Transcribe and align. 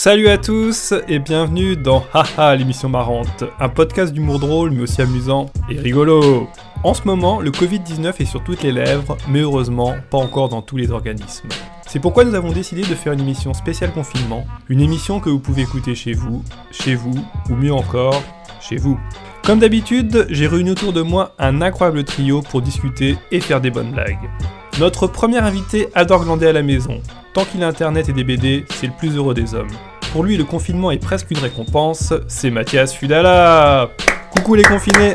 Salut 0.00 0.28
à 0.28 0.38
tous 0.38 0.94
et 1.08 1.18
bienvenue 1.18 1.74
dans 1.74 2.04
Haha 2.14 2.54
l'émission 2.54 2.88
marrante, 2.88 3.42
un 3.58 3.68
podcast 3.68 4.12
d'humour 4.12 4.38
drôle 4.38 4.70
mais 4.70 4.82
aussi 4.82 5.02
amusant 5.02 5.50
et 5.68 5.76
rigolo. 5.76 6.48
En 6.84 6.94
ce 6.94 7.02
moment, 7.02 7.40
le 7.40 7.50
Covid-19 7.50 8.14
est 8.20 8.24
sur 8.24 8.44
toutes 8.44 8.62
les 8.62 8.70
lèvres, 8.70 9.16
mais 9.28 9.40
heureusement 9.40 9.96
pas 10.08 10.18
encore 10.18 10.50
dans 10.50 10.62
tous 10.62 10.76
les 10.76 10.92
organismes. 10.92 11.48
C'est 11.88 11.98
pourquoi 11.98 12.22
nous 12.22 12.36
avons 12.36 12.52
décidé 12.52 12.82
de 12.82 12.94
faire 12.94 13.12
une 13.12 13.22
émission 13.22 13.52
spéciale 13.54 13.92
confinement, 13.92 14.46
une 14.68 14.82
émission 14.82 15.18
que 15.18 15.30
vous 15.30 15.40
pouvez 15.40 15.62
écouter 15.62 15.96
chez 15.96 16.12
vous, 16.12 16.44
chez 16.70 16.94
vous, 16.94 17.18
ou 17.50 17.56
mieux 17.56 17.74
encore, 17.74 18.22
chez 18.60 18.76
vous. 18.76 19.00
Comme 19.42 19.58
d'habitude, 19.58 20.28
j'ai 20.30 20.46
réuni 20.46 20.70
autour 20.70 20.92
de 20.92 21.02
moi 21.02 21.34
un 21.40 21.60
incroyable 21.60 22.04
trio 22.04 22.40
pour 22.42 22.62
discuter 22.62 23.16
et 23.32 23.40
faire 23.40 23.60
des 23.60 23.72
bonnes 23.72 23.90
blagues. 23.90 24.30
Notre 24.78 25.08
premier 25.08 25.38
invité 25.38 25.88
adore 25.96 26.24
glander 26.24 26.46
à 26.46 26.52
la 26.52 26.62
maison. 26.62 27.02
Tant 27.34 27.44
qu'il 27.44 27.64
a 27.64 27.66
internet 27.66 28.08
et 28.08 28.12
des 28.12 28.22
BD, 28.22 28.64
c'est 28.70 28.86
le 28.86 28.92
plus 28.96 29.16
heureux 29.16 29.34
des 29.34 29.52
hommes. 29.52 29.66
Pour 30.12 30.24
lui, 30.24 30.36
le 30.36 30.44
confinement 30.44 30.90
est 30.90 30.98
presque 30.98 31.30
une 31.30 31.38
récompense, 31.38 32.14
c'est 32.28 32.50
Mathias 32.50 32.94
Fudala. 32.94 33.90
Coucou 34.30 34.54
les 34.54 34.62
confinés. 34.62 35.14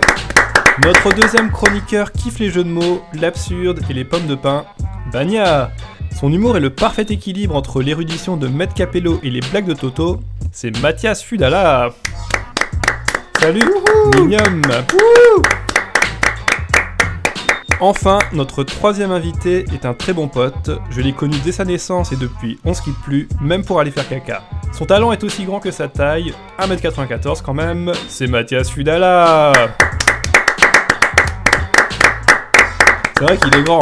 Notre 0.83 1.13
deuxième 1.13 1.51
chroniqueur 1.51 2.11
kiffe 2.11 2.39
les 2.39 2.51
jeux 2.51 2.63
de 2.63 2.69
mots, 2.69 3.01
l'absurde 3.13 3.81
et 3.89 3.93
les 3.93 4.05
pommes 4.05 4.27
de 4.27 4.35
pain, 4.35 4.65
Bania. 5.11 5.71
Son 6.19 6.31
humour 6.31 6.57
est 6.57 6.59
le 6.59 6.69
parfait 6.69 7.05
équilibre 7.09 7.55
entre 7.55 7.81
l'érudition 7.81 8.37
de 8.37 8.47
Maître 8.47 8.75
Capello 8.75 9.19
et 9.23 9.31
les 9.31 9.39
blagues 9.39 9.65
de 9.65 9.73
Toto, 9.73 10.19
c'est 10.51 10.79
Mathias 10.79 11.23
Fudala. 11.23 11.89
Salut 13.39 13.65
Mignum 14.15 14.61
Enfin, 17.79 18.19
notre 18.31 18.63
troisième 18.63 19.11
invité 19.11 19.65
est 19.73 19.85
un 19.85 19.93
très 19.93 20.13
bon 20.13 20.27
pote. 20.27 20.71
Je 20.91 21.01
l'ai 21.01 21.13
connu 21.13 21.35
dès 21.43 21.51
sa 21.51 21.65
naissance 21.65 22.11
et 22.11 22.15
depuis 22.15 22.59
on 22.63 22.73
se 22.73 22.81
quitte 22.81 22.99
plus, 23.03 23.27
même 23.41 23.65
pour 23.65 23.79
aller 23.79 23.91
faire 23.91 24.07
caca. 24.07 24.43
Son 24.73 24.85
talent 24.85 25.11
est 25.11 25.23
aussi 25.23 25.45
grand 25.45 25.59
que 25.59 25.69
sa 25.69 25.87
taille, 25.87 26.33
1m94 26.59 27.43
quand 27.43 27.53
même, 27.53 27.91
c'est 28.07 28.25
Mathias 28.25 28.71
Fudala. 28.71 29.53
C'est 33.15 33.23
vrai 33.23 33.37
qu'il 33.37 33.55
est 33.55 33.61
grand. 33.61 33.81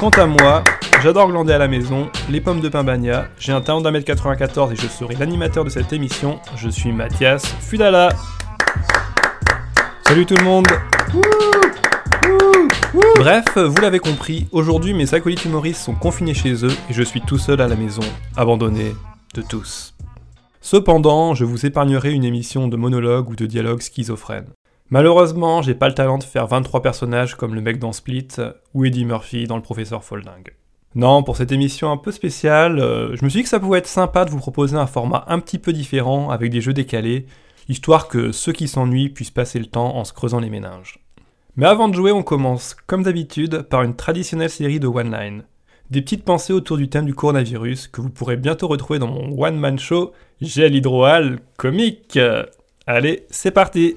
Quant 0.00 0.08
à 0.08 0.24
moi, 0.24 0.64
j'adore 1.02 1.30
glander 1.30 1.52
à 1.52 1.58
la 1.58 1.68
maison, 1.68 2.08
les 2.30 2.40
pommes 2.40 2.62
de 2.62 2.70
pain 2.70 2.82
bagna, 2.82 3.26
j'ai 3.38 3.52
un 3.52 3.60
talent 3.60 3.82
d'un 3.82 3.90
mètre 3.90 4.06
94 4.06 4.72
et 4.72 4.76
je 4.76 4.86
serai 4.86 5.16
l'animateur 5.16 5.64
de 5.64 5.70
cette 5.70 5.92
émission, 5.92 6.40
je 6.56 6.70
suis 6.70 6.90
Mathias 6.90 7.44
Fudala. 7.60 8.08
Salut 10.06 10.24
tout 10.24 10.36
le 10.36 10.44
monde. 10.44 10.66
Bref, 13.16 13.44
vous 13.58 13.80
l'avez 13.82 13.98
compris, 13.98 14.48
aujourd'hui 14.50 14.94
mes 14.94 15.12
acolytes 15.12 15.44
humoristes 15.44 15.82
sont 15.82 15.94
confinés 15.94 16.32
chez 16.32 16.64
eux 16.64 16.72
et 16.88 16.94
je 16.94 17.02
suis 17.02 17.20
tout 17.20 17.36
seul 17.36 17.60
à 17.60 17.68
la 17.68 17.76
maison, 17.76 18.02
abandonné 18.34 18.94
de 19.34 19.42
tous. 19.42 19.94
Cependant, 20.60 21.34
je 21.34 21.44
vous 21.44 21.66
épargnerai 21.66 22.12
une 22.12 22.24
émission 22.24 22.68
de 22.68 22.76
monologue 22.76 23.30
ou 23.30 23.36
de 23.36 23.46
dialogue 23.46 23.80
schizophrène. 23.80 24.48
Malheureusement, 24.90 25.62
j'ai 25.62 25.74
pas 25.74 25.88
le 25.88 25.94
talent 25.94 26.18
de 26.18 26.24
faire 26.24 26.46
23 26.46 26.82
personnages 26.82 27.34
comme 27.34 27.54
le 27.54 27.60
mec 27.60 27.78
dans 27.78 27.92
Split 27.92 28.28
ou 28.74 28.84
Eddie 28.84 29.04
Murphy 29.04 29.46
dans 29.46 29.56
le 29.56 29.62
professeur 29.62 30.02
Folding. 30.02 30.44
Non, 30.94 31.22
pour 31.22 31.36
cette 31.36 31.52
émission 31.52 31.92
un 31.92 31.98
peu 31.98 32.10
spéciale, 32.10 32.78
euh, 32.78 33.14
je 33.14 33.24
me 33.24 33.28
suis 33.28 33.40
dit 33.40 33.42
que 33.44 33.50
ça 33.50 33.60
pouvait 33.60 33.78
être 33.78 33.86
sympa 33.86 34.24
de 34.24 34.30
vous 34.30 34.38
proposer 34.38 34.76
un 34.76 34.86
format 34.86 35.24
un 35.28 35.40
petit 35.40 35.58
peu 35.58 35.72
différent 35.74 36.30
avec 36.30 36.50
des 36.50 36.62
jeux 36.62 36.72
décalés, 36.72 37.26
histoire 37.68 38.08
que 38.08 38.32
ceux 38.32 38.52
qui 38.52 38.66
s'ennuient 38.66 39.10
puissent 39.10 39.30
passer 39.30 39.58
le 39.58 39.66
temps 39.66 39.96
en 39.96 40.04
se 40.04 40.14
creusant 40.14 40.40
les 40.40 40.48
méninges. 40.48 40.98
Mais 41.56 41.66
avant 41.66 41.88
de 41.88 41.94
jouer, 41.94 42.12
on 42.12 42.22
commence, 42.22 42.74
comme 42.74 43.02
d'habitude, 43.02 43.62
par 43.62 43.82
une 43.82 43.96
traditionnelle 43.96 44.48
série 44.48 44.80
de 44.80 44.86
one-line. 44.86 45.44
Des 45.90 46.02
petites 46.02 46.24
pensées 46.24 46.52
autour 46.52 46.76
du 46.76 46.88
thème 46.88 47.06
du 47.06 47.14
coronavirus 47.14 47.88
que 47.88 48.02
vous 48.02 48.10
pourrez 48.10 48.36
bientôt 48.36 48.68
retrouver 48.68 48.98
dans 48.98 49.06
mon 49.06 49.42
one-man 49.42 49.78
show 49.78 50.12
Gel 50.42 50.74
Hydroal 50.74 51.38
comique. 51.56 52.18
Allez, 52.86 53.26
c'est 53.30 53.50
parti 53.50 53.96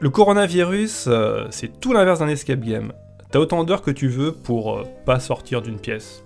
Le 0.00 0.10
coronavirus, 0.10 1.06
euh, 1.08 1.48
c'est 1.50 1.80
tout 1.80 1.92
l'inverse 1.92 2.20
d'un 2.20 2.28
escape 2.28 2.60
game. 2.60 2.92
T'as 3.32 3.40
autant 3.40 3.64
d'heures 3.64 3.82
que 3.82 3.90
tu 3.90 4.06
veux 4.06 4.32
pour 4.32 4.76
euh, 4.76 4.84
pas 5.04 5.18
sortir 5.18 5.60
d'une 5.60 5.80
pièce. 5.80 6.24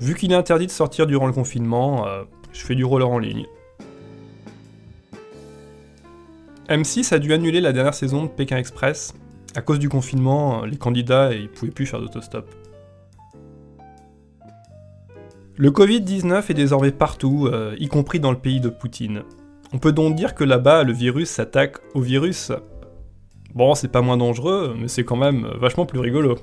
Vu 0.00 0.14
qu'il 0.14 0.32
est 0.32 0.36
interdit 0.36 0.66
de 0.66 0.70
sortir 0.70 1.06
durant 1.06 1.26
le 1.26 1.32
confinement, 1.32 2.06
euh, 2.06 2.24
je 2.52 2.60
fais 2.60 2.74
du 2.74 2.84
roller 2.84 3.08
en 3.08 3.18
ligne. 3.18 3.46
M6 6.68 7.12
a 7.12 7.18
dû 7.18 7.34
annuler 7.34 7.60
la 7.60 7.74
dernière 7.74 7.92
saison 7.92 8.22
de 8.22 8.28
Pékin 8.28 8.56
Express. 8.56 9.12
À 9.54 9.60
cause 9.60 9.78
du 9.78 9.90
confinement, 9.90 10.64
les 10.64 10.78
candidats 10.78 11.34
ils 11.34 11.50
pouvaient 11.50 11.70
plus 11.70 11.84
faire 11.84 12.00
d'autostop. 12.00 12.48
Le 15.56 15.70
Covid-19 15.70 16.50
est 16.50 16.54
désormais 16.54 16.90
partout, 16.90 17.48
euh, 17.52 17.76
y 17.78 17.86
compris 17.88 18.18
dans 18.18 18.30
le 18.30 18.38
pays 18.38 18.60
de 18.60 18.70
Poutine. 18.70 19.24
On 19.74 19.78
peut 19.78 19.92
donc 19.92 20.16
dire 20.16 20.34
que 20.34 20.42
là-bas, 20.42 20.84
le 20.84 20.94
virus 20.94 21.28
s'attaque 21.28 21.76
au 21.94 22.00
virus. 22.00 22.50
Bon, 23.54 23.74
c'est 23.74 23.88
pas 23.88 24.00
moins 24.00 24.16
dangereux, 24.16 24.74
mais 24.80 24.88
c'est 24.88 25.04
quand 25.04 25.16
même 25.16 25.46
vachement 25.60 25.84
plus 25.84 26.00
rigolo. 26.00 26.38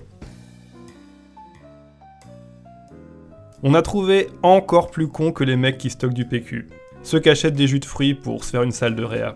On 3.64 3.74
a 3.74 3.82
trouvé 3.82 4.30
encore 4.44 4.92
plus 4.92 5.08
con 5.08 5.32
que 5.32 5.44
les 5.44 5.56
mecs 5.56 5.80
qui 5.80 5.90
stockent 5.90 6.14
du 6.14 6.26
PQ. 6.26 6.70
Ceux 7.02 7.20
qui 7.20 7.30
achètent 7.30 7.56
des 7.56 7.68
jus 7.68 7.80
de 7.80 7.86
fruits 7.86 8.14
pour 8.14 8.44
se 8.44 8.52
faire 8.52 8.64
une 8.64 8.72
salle 8.72 8.96
de 8.96 9.04
réa. 9.04 9.36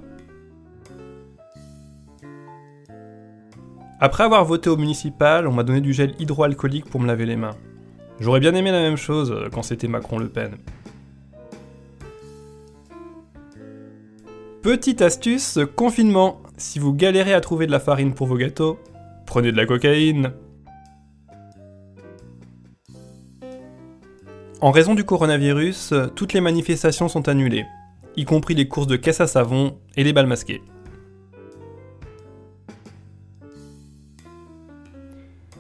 Après 4.00 4.26
avoir 4.26 4.44
voté 4.44 4.70
au 4.70 4.76
municipal, 4.76 5.48
on 5.48 5.54
m'a 5.54 5.64
donné 5.64 5.80
du 5.80 5.94
gel 5.94 6.14
hydroalcoolique 6.20 6.90
pour 6.90 7.00
me 7.00 7.08
laver 7.08 7.26
les 7.26 7.38
mains. 7.38 7.56
J'aurais 8.20 8.42
bien 8.42 8.54
aimé 8.54 8.72
la 8.72 8.82
même 8.82 8.98
chose 8.98 9.32
euh, 9.32 9.50
quand 9.52 9.64
c'était 9.64 9.88
Macron-Le 9.88 10.28
Pen. 10.28 10.58
Petite 14.62 15.02
astuce, 15.02 15.60
confinement. 15.76 16.42
Si 16.58 16.80
vous 16.80 16.94
galérez 16.94 17.34
à 17.34 17.42
trouver 17.42 17.68
de 17.68 17.72
la 17.72 17.80
farine 17.80 18.14
pour 18.14 18.28
vos 18.28 18.36
gâteaux, 18.36 18.80
prenez 19.26 19.52
de 19.52 19.58
la 19.58 19.66
cocaïne. 19.66 20.34
En 24.60 24.72
raison 24.72 24.96
du 24.96 25.04
coronavirus, 25.04 25.94
toutes 26.16 26.34
les 26.34 26.42
manifestations 26.42 27.08
sont 27.08 27.30
annulées, 27.30 27.66
y 28.18 28.26
compris 28.26 28.56
les 28.56 28.68
courses 28.68 28.88
de 28.88 28.96
caisse 28.96 29.22
à 29.22 29.28
savon 29.28 29.78
et 29.96 30.04
les 30.04 30.14
balles 30.14 30.28
masquées. 30.28 30.62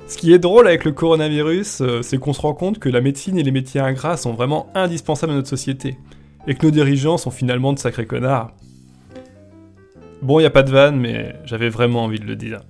Ce 0.08 0.18
qui 0.18 0.32
est 0.34 0.40
drôle 0.40 0.68
avec 0.68 0.86
le 0.86 0.92
coronavirus, 0.92 1.82
euh, 1.82 2.02
c'est 2.04 2.20
qu'on 2.20 2.34
se 2.34 2.42
rend 2.42 2.54
compte 2.54 2.78
que 2.78 2.90
la 2.90 3.02
médecine 3.02 3.40
et 3.40 3.44
les 3.44 3.52
métiers 3.52 3.82
ingrats 3.82 4.18
sont 4.18 4.34
vraiment 4.34 4.68
indispensables 4.76 5.34
à 5.34 5.36
notre 5.36 5.50
société, 5.50 5.98
et 6.46 6.54
que 6.54 6.64
nos 6.64 6.72
dirigeants 6.72 7.18
sont 7.18 7.32
finalement 7.32 7.74
de 7.74 7.80
sacrés 7.80 8.06
connards. 8.06 8.52
Bon, 10.22 10.40
y 10.40 10.46
a 10.46 10.52
pas 10.52 10.62
de 10.62 10.70
vanne, 10.72 11.00
mais 11.00 11.36
j'avais 11.46 11.70
vraiment 11.70 12.04
envie 12.04 12.20
de 12.20 12.26
le 12.26 12.36
dire. 12.36 12.62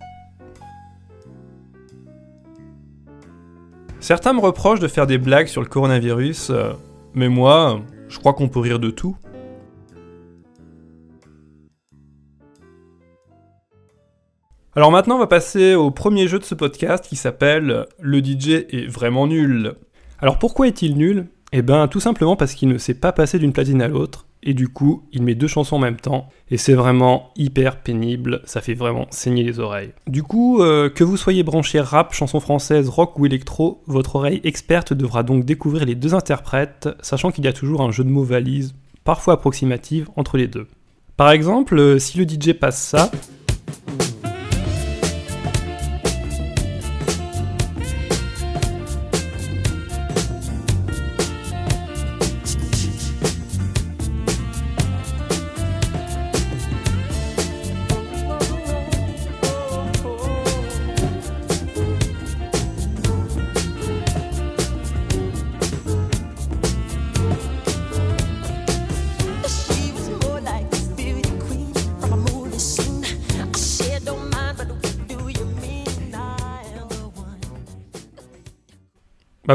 Certains 4.00 4.32
me 4.32 4.40
reprochent 4.40 4.80
de 4.80 4.88
faire 4.88 5.08
des 5.08 5.18
blagues 5.18 5.48
sur 5.48 5.62
le 5.62 5.68
coronavirus, 5.68 6.52
euh, 6.52 6.72
mais 7.16 7.28
moi, 7.28 7.82
je 8.08 8.18
crois 8.18 8.34
qu'on 8.34 8.48
peut 8.48 8.60
rire 8.60 8.80
de 8.80 8.92
tout. 8.92 9.18
Alors 14.78 14.92
maintenant, 14.92 15.16
on 15.16 15.20
va 15.20 15.28
passer 15.28 15.74
au 15.74 15.90
premier 15.90 16.28
jeu 16.28 16.38
de 16.38 16.44
ce 16.44 16.54
podcast 16.54 17.06
qui 17.08 17.16
s'appelle 17.16 17.86
Le 18.02 18.20
DJ 18.22 18.66
est 18.70 18.92
vraiment 18.92 19.26
nul. 19.26 19.76
Alors 20.20 20.38
pourquoi 20.38 20.68
est-il 20.68 20.98
nul? 20.98 21.28
Eh 21.54 21.62
ben 21.62 21.88
tout 21.88 22.02
simplement 22.02 22.36
parce 22.36 22.56
qu'il 22.56 22.68
ne 22.68 22.78
s'est 22.78 23.00
pas 23.00 23.14
passé 23.14 23.40
d'une 23.40 23.54
platine 23.54 23.82
à 23.82 23.88
l'autre, 23.88 24.26
et 24.44 24.54
du 24.54 24.68
coup, 24.68 25.08
il 25.14 25.24
met 25.24 25.34
deux 25.34 25.48
chansons 25.48 25.78
en 25.78 25.80
même 25.80 25.96
temps, 25.96 26.28
et 26.52 26.58
c'est 26.58 26.74
vraiment 26.74 27.30
hyper 27.38 27.84
pénible, 27.84 28.42
ça 28.44 28.60
fait 28.60 28.74
vraiment 28.74 29.08
saigner 29.12 29.44
les 29.44 29.62
oreilles. 29.62 29.94
Du 30.08 30.24
coup, 30.24 30.62
euh, 30.62 30.90
que 30.90 31.06
vous 31.06 31.16
soyez 31.16 31.44
branché 31.44 31.80
rap, 31.80 32.14
chanson 32.14 32.42
française, 32.42 32.90
rock 32.90 33.18
ou 33.18 33.26
électro, 33.26 33.82
votre 33.88 34.18
oreille 34.18 34.42
experte 34.44 34.92
devra 34.92 35.24
donc 35.24 35.46
découvrir 35.46 35.86
les 35.86 35.96
deux 35.96 36.16
interprètes, 36.16 36.90
sachant 37.00 37.32
qu'il 37.32 37.46
y 37.46 37.48
a 37.48 37.54
toujours 37.54 37.80
un 37.80 37.92
jeu 37.92 38.04
de 38.04 38.10
mots 38.10 38.26
valise, 38.26 38.76
parfois 39.06 39.36
approximative, 39.36 40.10
entre 40.18 40.36
les 40.36 40.48
deux. 40.48 40.68
Par 41.16 41.32
exemple, 41.32 41.80
euh, 41.80 41.98
si 41.98 42.18
le 42.18 42.28
DJ 42.28 42.52
passe 42.52 42.82
ça... 42.82 43.10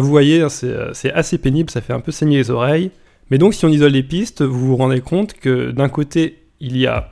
Vous 0.01 0.09
voyez, 0.09 0.41
hein, 0.41 0.49
euh, 0.65 0.91
c'est 0.95 1.13
assez 1.13 1.37
pénible, 1.37 1.71
ça 1.71 1.83
fait 1.83 1.93
un 1.93 2.01
peu 2.01 2.11
saigner 2.11 2.39
les 2.39 2.51
oreilles. 2.51 2.91
Mais 3.31 3.37
donc, 3.37 3.55
si 3.55 3.65
on 3.67 3.69
isole 3.69 3.93
les 3.93 4.03
pistes, 4.03 4.43
vous 4.43 4.69
vous 4.69 4.77
rendez 4.77 5.01
compte 5.01 5.35
que 5.35 5.71
d'un 5.71 5.89
côté, 5.89 6.39
il 6.59 6.77
y 6.77 6.87
a. 6.87 7.11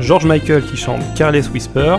George 0.00 0.24
Michael 0.24 0.64
qui 0.64 0.76
chante 0.76 1.02
Careless 1.14 1.48
Whisper. 1.50 1.98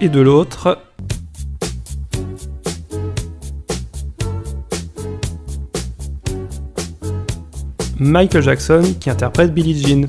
Et 0.00 0.08
de 0.08 0.20
l'autre, 0.20 0.78
Michael 8.00 8.42
Jackson 8.42 8.94
qui 8.98 9.10
interprète 9.10 9.52
Billie 9.52 9.78
Jean. 9.78 10.06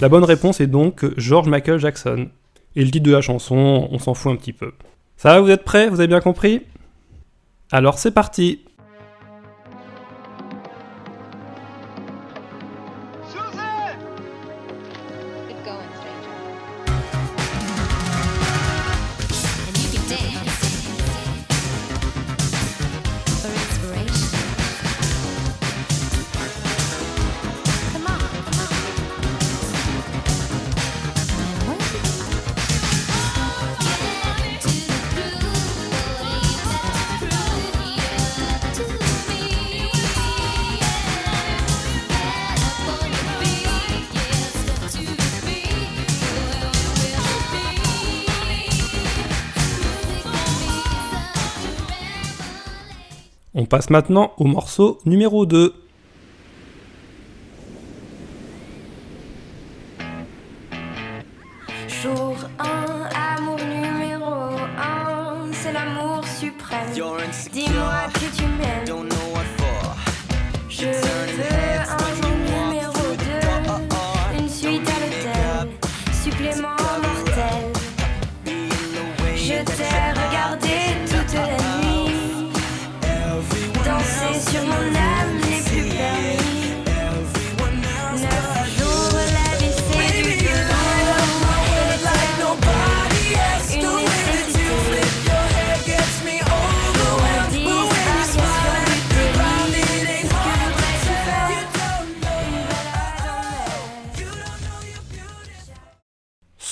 La 0.00 0.08
bonne 0.08 0.24
réponse 0.24 0.60
est 0.60 0.66
donc 0.66 1.06
George 1.16 1.46
Michael 1.46 1.78
Jackson. 1.78 2.30
Et 2.74 2.84
le 2.84 2.90
titre 2.90 3.06
de 3.06 3.12
la 3.12 3.20
chanson, 3.20 3.88
on 3.92 3.98
s'en 4.00 4.14
fout 4.14 4.32
un 4.32 4.36
petit 4.36 4.52
peu. 4.52 4.72
Ça 5.16 5.34
va, 5.34 5.40
vous 5.40 5.50
êtes 5.50 5.62
prêts? 5.62 5.88
Vous 5.88 6.00
avez 6.00 6.08
bien 6.08 6.20
compris? 6.20 6.62
Alors 7.70 7.96
c'est 7.96 8.10
parti 8.10 8.64
On 53.54 53.66
passe 53.66 53.90
maintenant 53.90 54.32
au 54.38 54.44
morceau 54.44 54.98
numéro 55.04 55.46
2. 55.46 55.72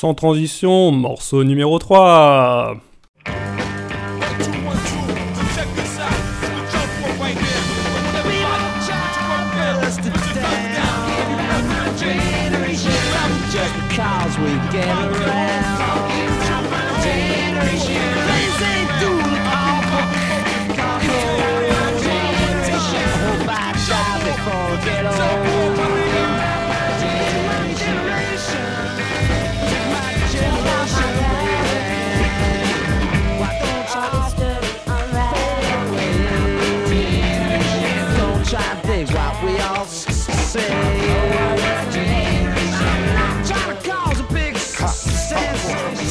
Sans 0.03 0.15
transition, 0.15 0.91
morceau 0.91 1.45
numéro 1.45 1.79
3 1.79 2.75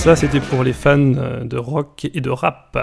Ça, 0.01 0.15
c'était 0.15 0.39
pour 0.39 0.63
les 0.63 0.73
fans 0.73 0.97
euh, 0.97 1.43
de 1.43 1.57
rock 1.57 2.09
et 2.11 2.21
de 2.21 2.31
rap. 2.31 2.75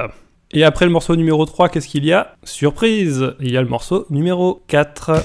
Et 0.53 0.63
après 0.63 0.85
le 0.85 0.93
morceau 0.93 1.17
numéro 1.17 1.45
3, 1.45 1.69
qu'est-ce 1.69 1.89
qu'il 1.89 2.05
y 2.05 2.13
a? 2.13 2.37
Surprise 2.45 3.35
Il 3.41 3.51
y 3.51 3.57
a 3.57 3.61
le 3.61 3.67
morceau 3.67 4.07
numéro 4.09 4.63
4. 4.69 5.21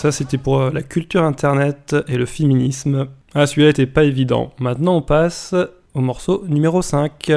Ça, 0.00 0.12
c'était 0.12 0.38
pour 0.38 0.62
euh, 0.62 0.70
la 0.72 0.80
culture 0.80 1.22
internet 1.24 1.94
et 2.08 2.16
le 2.16 2.24
féminisme. 2.24 3.08
Ah, 3.34 3.46
celui-là 3.46 3.68
était 3.68 3.84
pas 3.84 4.04
évident. 4.04 4.50
Maintenant, 4.58 4.96
on 4.96 5.02
passe 5.02 5.54
au 5.92 6.00
morceau 6.00 6.42
numéro 6.48 6.80
5. 6.80 7.30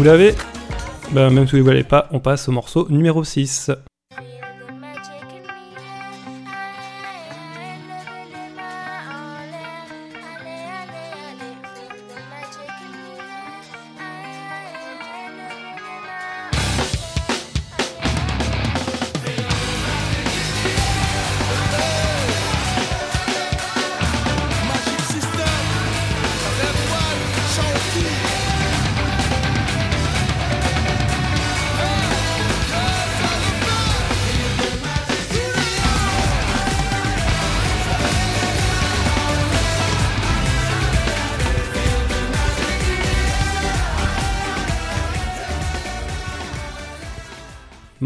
Vous 0.00 0.06
l'avez 0.06 0.34
Ben 1.10 1.28
même 1.28 1.46
si 1.46 1.60
vous 1.60 1.66
ne 1.66 1.72
l'avez 1.72 1.84
pas, 1.84 2.08
on 2.10 2.20
passe 2.20 2.48
au 2.48 2.52
morceau 2.52 2.86
numéro 2.88 3.22
6. 3.22 3.70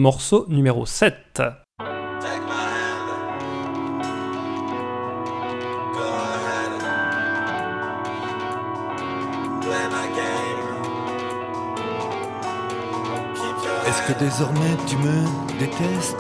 Morceau 0.05 0.45
numéro 0.49 0.85
7. 0.85 1.15
Est-ce 13.87 14.03
que 14.07 14.19
désormais 14.19 14.77
tu 14.87 14.99
me 14.99 15.25
détestes 15.59 16.19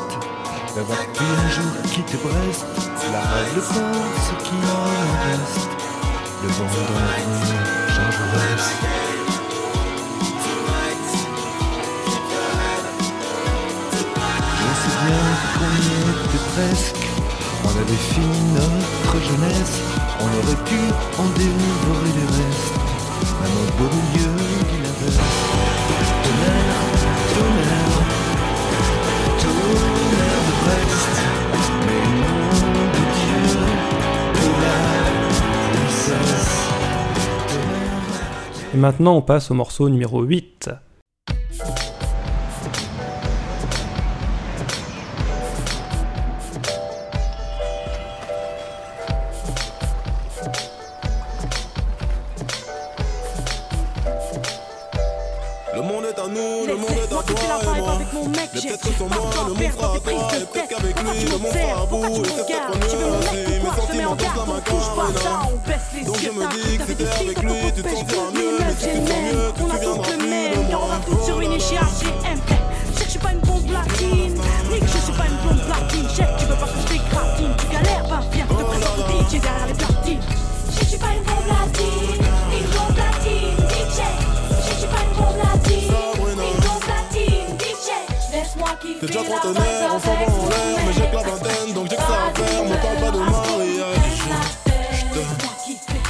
D'avoir 0.75 0.99
pu 1.13 1.23
un 1.23 1.51
jour 1.51 1.83
quitter 1.93 2.17
Brest 2.25 2.65
La 3.13 3.21
règle 3.21 3.61
pour 3.61 3.75
ce 4.17 4.35
qui 4.45 4.57
en 4.65 4.85
reste? 5.29 5.73
Le 6.43 6.49
vent 6.49 6.65
dans 6.65 7.01
l'avenir 7.01 7.61
change 7.89 9.24
On 16.57 16.61
avait 16.61 17.99
fini 18.15 18.41
notre 18.55 19.19
jeunesse 19.21 19.81
On 20.21 20.27
aurait 20.39 20.63
pu 20.65 20.79
en 21.19 21.27
dévorer 21.37 22.13
les 22.15 22.27
restes. 22.27 22.79
Même 23.43 23.57
au 23.59 23.67
beau 23.77 23.89
milieu 23.91 24.31
du 24.71 24.77
label 24.81 25.17
Tonnerre, 26.23 26.83
tonnerre 27.35 27.97
Tonnerre 29.41 30.43
de 30.47 30.55
Brest 30.63 31.15
Mais 31.89 32.05
nom 32.23 32.87
de 32.93 33.03
Dieu 33.19 33.51
De 34.35 34.47
la 34.63 34.79
Et 38.75 38.79
maintenant 38.79 39.15
on 39.17 39.23
passe 39.23 39.51
au 39.51 39.55
morceau 39.55 39.89
numéro 39.89 40.23
8. 40.23 40.71
Monde 55.85 56.05
est 56.05 56.19
à 56.19 56.27
nous, 56.29 56.67
le 56.67 56.77
monde 56.77 56.91
est 56.91 57.05
à 57.05 57.23
toi 57.23 57.25
et 57.27 57.81
moi. 57.81 57.93
avec 57.93 58.13
mon 58.13 58.29
mec, 58.29 58.51
Les 58.55 58.61
que 58.61 58.99
sans 58.99 59.09
moi, 59.09 59.31
le 59.49 59.55
monde 59.55 59.73
sera 59.73 59.95
à 59.95 59.99
tes 59.99 60.01
toi. 60.01 60.29
Et 60.35 60.45
peut-être 60.45 60.69
qu'avec 60.69 60.95
Pourquoi 60.95 61.13
lui, 61.13 61.21
tu 61.21 61.27
le 61.31 61.39
monde 61.39 61.53
sera 61.53 61.83
à 61.83 61.87
Pourquoi 61.87 62.09
bout. 62.09 62.15
tu 62.15 62.21
Et 62.21 62.25
c'est 62.25 62.35
peut-être 62.35 62.45
regardes 62.45 62.73
qu'on 62.73 62.89
Tu 62.89 62.97
veux 62.97 63.07
mon 63.07 63.19
mec 63.19 63.25
nuance. 63.25 63.35
Et 63.35 63.59
ou 63.59 63.65
mes 63.65 63.77
sentiments 63.77 64.15
garde 64.15 64.39
la 64.39 64.55
macarena. 64.55 65.43
on 65.45 65.69
baisse 65.69 65.89
les 65.95 66.05
Donc 66.05 66.17
je 66.19 66.25
yeux 66.25 66.33
me 66.33 66.45
dis 66.49 66.63
que 66.63 66.79
t'avais 66.79 66.93
c'était 66.93 67.05
des 67.05 67.11
avec 67.11 67.43
lui, 67.43 67.49
dans 67.49 67.71
tu 67.75 67.83
te 67.83 67.89
sentiras 67.89 68.31
mieux, 68.35 68.59
mais 68.59 68.75
si 68.79 68.85
tu 68.85 69.01
te 69.01 69.09
sens 69.09 69.09
même 69.09 69.25
mieux, 69.25 69.53
tu 69.55 69.63
le 69.63 70.03
plus 70.03 70.29
même. 70.29 70.53
de 70.53 70.71
Et 70.71 70.75
on 70.75 70.87
va 70.87 70.99
toutes 71.07 71.25
se 71.25 71.33
ruiner 71.33 71.61
chez 71.61 71.77
HGM 71.77 72.39
Sais 72.95 73.01
que 73.01 73.05
je 73.05 73.11
suis 73.11 73.19
pas 73.19 73.33
une 73.33 73.41
bombe 73.41 73.67
platine. 73.67 74.35
Nick 74.71 74.83
je 74.87 74.99
suis 74.99 75.13
pas 75.13 75.27
une 75.27 75.39
blonde 75.43 75.63
platine. 75.67 76.09
Chef 76.15 76.31
tu 76.39 76.45
veux 76.47 76.57
pas 76.57 76.67
que 76.67 76.79
je 76.81 76.87
t'écratine 76.93 77.53
Tu 77.59 77.67
galères, 77.69 78.07
bah 78.09 78.21
viens 78.33 78.47
te 78.47 78.63
présente 78.63 78.99
au 78.99 79.03
DJ 79.03 79.41
derrière 79.41 79.67
les 79.67 79.75
platines. 79.75 80.23
Je 80.79 80.85
suis 80.85 80.99
pas 80.99 81.13
une 81.13 81.23
bombe 81.23 81.49
latine, 81.49 81.94
T'es 88.85 89.07
déjà 89.07 89.25
trentenaire, 89.25 89.95
on 89.95 89.99
s'en 89.99 90.13
va 90.13 90.27
en 90.27 90.49
l'air, 90.49 90.77
mais 90.87 90.93
j'ai 90.93 91.09
que 91.09 91.15
la 91.15 91.23
vingtaine, 91.23 91.73
donc 91.75 91.89
j'ai 91.89 91.97
que 91.97 92.03
ça 92.03 92.27
à 92.27 92.35
faire. 92.35 92.65
Me 92.65 92.77
parle 92.83 92.97
pas 93.01 93.11
de 93.11 93.19
mariage. 93.19 94.23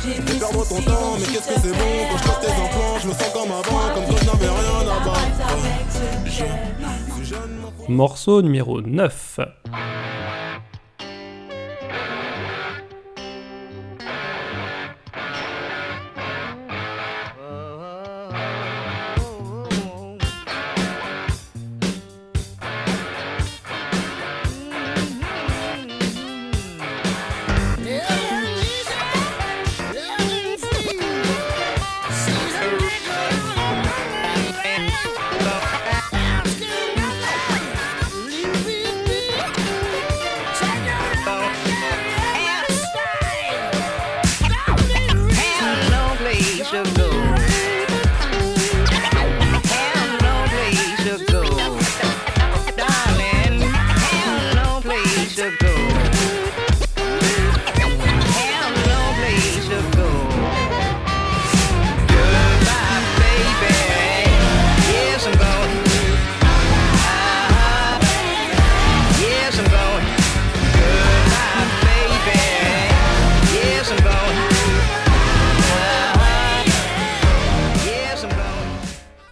J'ai 0.04 0.38
perdre 0.38 0.68
ton 0.68 0.82
temps, 0.82 1.16
mais 1.16 1.24
qu'est-ce 1.24 1.48
que 1.48 1.60
c'est 1.60 1.72
bon 1.72 1.92
quand 2.10 2.18
je 2.18 2.24
tes 2.24 2.52
implants, 2.52 2.98
je 3.00 3.06
me 3.08 3.12
sens 3.12 3.30
comme 3.32 3.52
avant, 3.52 3.94
comme 3.94 4.06
quand 4.06 4.16
je 4.16 4.26
n'avais 4.26 4.48
rien 4.48 4.80
à 4.80 4.98
battre. 5.04 5.34
Morceau 7.88 8.42
numéro 8.42 8.80
9. 8.80 9.38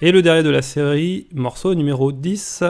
Et 0.04 0.10
le 0.10 0.20
dernier 0.20 0.42
de 0.42 0.50
la 0.50 0.62
série, 0.62 1.28
morceau 1.32 1.76
numéro 1.76 2.10
10. 2.10 2.64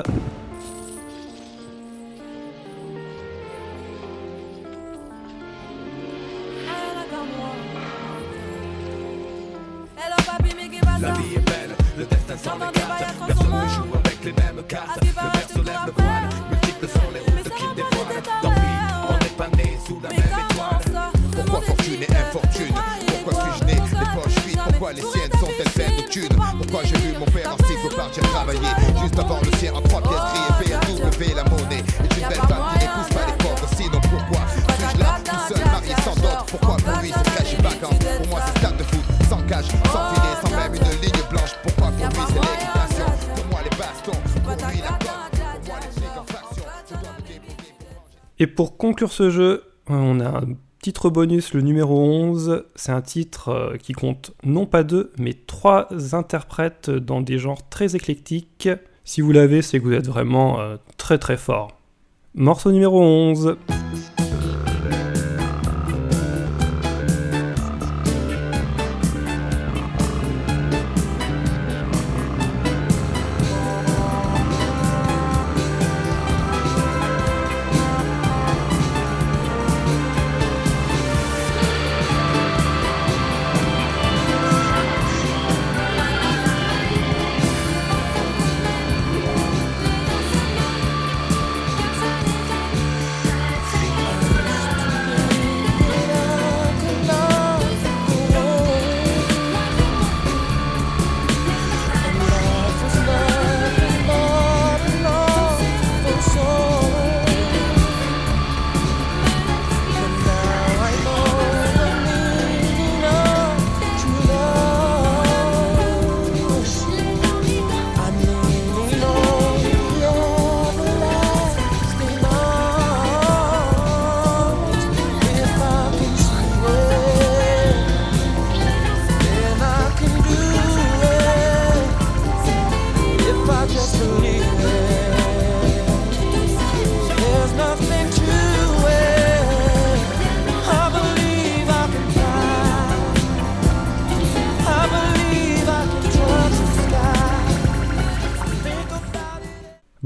Pourquoi 25.72 26.82
j'ai 26.84 26.96
vu 26.96 27.18
mon 27.18 27.24
père 27.26 27.54
en 27.54 27.56
cycle 27.64 27.96
partir 27.96 28.22
travailler? 28.24 28.68
Juste 29.00 29.18
avant 29.18 29.40
le 29.40 29.56
sien 29.56 29.72
en 29.72 29.80
trois 29.80 30.02
pièces 30.02 30.60
et 30.60 30.98
BMW 30.98 31.34
la 31.34 31.44
monnaie 31.44 31.78
Et 31.78 32.20
une 32.20 32.28
belle 32.28 32.38
femme 32.38 32.64
qui 32.72 32.78
n'épouse 32.84 33.08
pas 33.14 33.26
les 33.26 33.36
pauvres 33.38 33.68
Sinon 33.76 34.00
pourquoi 34.02 34.40
suis-je 34.52 34.98
là? 34.98 35.18
Tout 35.24 35.54
seul 35.54 35.64
marié 35.64 35.94
sans 36.04 36.14
dot 36.16 36.46
Pourquoi 36.48 36.76
pour 36.76 37.02
lui 37.02 37.10
c'est 37.10 37.36
cash 37.36 37.54
et 37.54 37.62
vacances 37.62 37.98
Pour 38.18 38.28
moi 38.28 38.40
c'est 38.46 38.58
stade 38.58 38.76
de 38.76 38.82
foot 38.82 39.04
sans 39.28 39.42
cage, 39.46 39.64
sans 39.64 40.14
filet, 40.14 40.36
sans 40.42 40.50
même 40.50 40.74
une 40.74 41.00
ligne 41.00 41.22
blanche. 41.30 41.52
Pourquoi 41.62 41.86
pour 41.86 42.06
lui 42.06 42.24
c'est 42.28 42.40
l'équitation 42.40 43.06
Pour 43.34 43.46
moi 43.46 43.60
les 43.64 43.76
bastons, 43.78 44.20
pour 44.44 44.68
lui 44.68 44.78
la 44.80 44.88
coque 44.88 45.40
Pour 45.40 45.68
moi 45.68 45.78
les 45.80 45.90
flics 45.90 46.18
en 46.18 46.24
faction 46.24 46.64
Je 46.86 46.94
dois 46.94 47.12
me 47.16 47.22
débrouiller 47.26 47.72
pour 47.78 47.88
manger 47.96 48.18
Et 48.38 48.46
pour 48.46 48.76
conclure 48.76 49.12
ce 49.12 49.30
jeu, 49.30 49.64
on 49.88 50.20
a 50.20 50.28
un 50.28 50.48
Titre 50.82 51.10
bonus, 51.10 51.54
le 51.54 51.60
numéro 51.60 51.96
11, 51.96 52.64
c'est 52.74 52.90
un 52.90 53.02
titre 53.02 53.50
euh, 53.50 53.76
qui 53.76 53.92
compte 53.92 54.32
non 54.42 54.66
pas 54.66 54.82
deux, 54.82 55.12
mais 55.16 55.32
trois 55.32 55.86
interprètes 56.12 56.90
dans 56.90 57.20
des 57.20 57.38
genres 57.38 57.68
très 57.68 57.94
éclectiques. 57.94 58.68
Si 59.04 59.20
vous 59.20 59.30
l'avez, 59.30 59.62
c'est 59.62 59.78
que 59.78 59.84
vous 59.84 59.92
êtes 59.92 60.08
vraiment 60.08 60.58
euh, 60.58 60.78
très 60.96 61.18
très 61.18 61.36
fort. 61.36 61.68
Morceau 62.34 62.72
numéro 62.72 63.00
11. 63.00 63.58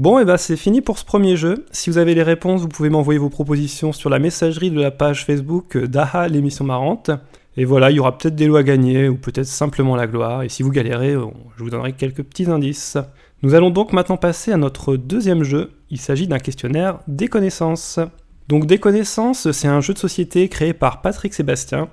Bon, 0.07 0.19
et 0.19 0.23
bah 0.23 0.37
c'est 0.37 0.55
fini 0.55 0.79
pour 0.79 0.97
ce 0.97 1.03
premier 1.03 1.35
jeu. 1.35 1.65
Si 1.73 1.89
vous 1.89 1.97
avez 1.97 2.15
les 2.15 2.23
réponses, 2.23 2.61
vous 2.61 2.69
pouvez 2.69 2.87
m'envoyer 2.87 3.19
vos 3.19 3.27
propositions 3.27 3.91
sur 3.91 4.09
la 4.09 4.19
messagerie 4.19 4.71
de 4.71 4.79
la 4.79 4.89
page 4.89 5.25
Facebook 5.25 5.77
d'AHA, 5.77 6.29
l'émission 6.29 6.63
marrante. 6.63 7.11
Et 7.57 7.65
voilà, 7.65 7.91
il 7.91 7.97
y 7.97 7.99
aura 7.99 8.17
peut-être 8.17 8.33
des 8.33 8.47
lois 8.47 8.59
à 8.59 8.63
gagner, 8.63 9.09
ou 9.09 9.17
peut-être 9.17 9.47
simplement 9.47 9.97
la 9.97 10.07
gloire. 10.07 10.43
Et 10.43 10.47
si 10.47 10.63
vous 10.63 10.71
galérez, 10.71 11.11
je 11.11 11.61
vous 11.61 11.69
donnerai 11.69 11.91
quelques 11.91 12.23
petits 12.23 12.49
indices. 12.49 12.97
Nous 13.43 13.53
allons 13.53 13.69
donc 13.69 13.91
maintenant 13.91 14.15
passer 14.15 14.53
à 14.53 14.55
notre 14.55 14.95
deuxième 14.95 15.43
jeu. 15.43 15.71
Il 15.89 15.99
s'agit 15.99 16.27
d'un 16.27 16.39
questionnaire 16.39 16.99
des 17.09 17.27
connaissances. 17.27 17.99
Donc 18.47 18.65
des 18.65 18.77
connaissances, 18.77 19.51
c'est 19.51 19.67
un 19.67 19.81
jeu 19.81 19.93
de 19.93 19.99
société 19.99 20.47
créé 20.47 20.71
par 20.71 21.01
Patrick 21.01 21.33
Sébastien. 21.33 21.89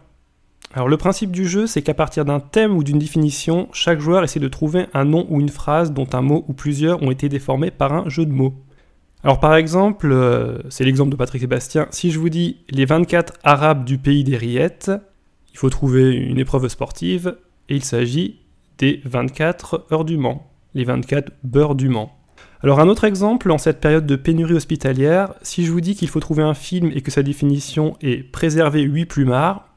Alors 0.72 0.88
le 0.88 0.96
principe 0.96 1.30
du 1.30 1.46
jeu, 1.46 1.66
c'est 1.66 1.82
qu'à 1.82 1.94
partir 1.94 2.24
d'un 2.24 2.40
thème 2.40 2.76
ou 2.76 2.82
d'une 2.82 2.98
définition, 2.98 3.68
chaque 3.72 4.00
joueur 4.00 4.24
essaie 4.24 4.40
de 4.40 4.48
trouver 4.48 4.86
un 4.92 5.04
nom 5.04 5.26
ou 5.28 5.40
une 5.40 5.48
phrase 5.48 5.92
dont 5.92 6.08
un 6.12 6.22
mot 6.22 6.44
ou 6.48 6.52
plusieurs 6.52 7.02
ont 7.02 7.10
été 7.10 7.28
déformés 7.28 7.70
par 7.70 7.92
un 7.92 8.08
jeu 8.08 8.26
de 8.26 8.32
mots. 8.32 8.54
Alors 9.22 9.40
par 9.40 9.54
exemple, 9.54 10.10
euh, 10.12 10.58
c'est 10.68 10.84
l'exemple 10.84 11.10
de 11.10 11.16
Patrick 11.16 11.40
Sébastien, 11.40 11.86
si 11.90 12.10
je 12.10 12.18
vous 12.18 12.28
dis 12.28 12.58
les 12.68 12.84
24 12.84 13.34
Arabes 13.42 13.84
du 13.84 13.98
pays 13.98 14.24
des 14.24 14.36
rillettes, 14.36 14.90
il 15.52 15.58
faut 15.58 15.70
trouver 15.70 16.10
une 16.14 16.38
épreuve 16.38 16.68
sportive 16.68 17.36
et 17.68 17.76
il 17.76 17.84
s'agit 17.84 18.40
des 18.78 19.00
24 19.04 19.86
heures 19.92 20.04
du 20.04 20.18
Mans, 20.18 20.50
les 20.74 20.84
24 20.84 21.30
beurres 21.44 21.76
du 21.76 21.88
Mans. 21.88 22.12
Alors 22.62 22.80
un 22.80 22.88
autre 22.88 23.04
exemple, 23.04 23.50
en 23.50 23.58
cette 23.58 23.80
période 23.80 24.06
de 24.06 24.16
pénurie 24.16 24.54
hospitalière, 24.54 25.34
si 25.42 25.64
je 25.64 25.70
vous 25.70 25.80
dis 25.80 25.94
qu'il 25.94 26.08
faut 26.08 26.20
trouver 26.20 26.42
un 26.42 26.54
film 26.54 26.90
et 26.94 27.00
que 27.00 27.10
sa 27.10 27.22
définition 27.22 27.96
est 28.00 28.24
préserver 28.30 28.82
8 28.82 29.06
plumards, 29.06 29.68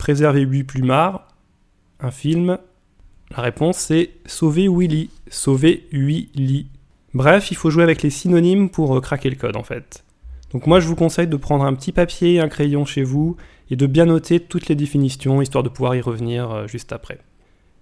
préserver 0.00 0.40
8 0.40 0.64
plumards, 0.64 1.28
un 2.00 2.10
film, 2.10 2.58
la 3.36 3.42
réponse 3.42 3.76
c'est 3.76 4.10
sauver 4.24 4.66
Willy, 4.66 5.10
sauver 5.28 5.86
8 5.92 6.30
lits. 6.34 6.66
Bref, 7.12 7.50
il 7.50 7.56
faut 7.56 7.70
jouer 7.70 7.82
avec 7.82 8.02
les 8.02 8.08
synonymes 8.08 8.70
pour 8.70 8.96
euh, 8.96 9.00
craquer 9.00 9.28
le 9.28 9.36
code 9.36 9.56
en 9.56 9.62
fait. 9.62 10.02
Donc 10.52 10.66
moi 10.66 10.80
je 10.80 10.88
vous 10.88 10.96
conseille 10.96 11.26
de 11.26 11.36
prendre 11.36 11.64
un 11.64 11.74
petit 11.74 11.92
papier 11.92 12.34
et 12.34 12.40
un 12.40 12.48
crayon 12.48 12.86
chez 12.86 13.02
vous 13.02 13.36
et 13.70 13.76
de 13.76 13.86
bien 13.86 14.06
noter 14.06 14.40
toutes 14.40 14.68
les 14.68 14.74
définitions 14.74 15.42
histoire 15.42 15.62
de 15.62 15.68
pouvoir 15.68 15.94
y 15.94 16.00
revenir 16.00 16.50
euh, 16.50 16.66
juste 16.66 16.94
après. 16.94 17.18